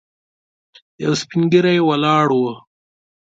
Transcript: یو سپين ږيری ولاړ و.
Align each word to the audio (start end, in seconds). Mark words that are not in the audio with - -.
یو 1.03 1.13
سپين 1.21 1.41
ږيری 1.51 1.75
ولاړ 1.87 2.27
و. 2.33 2.41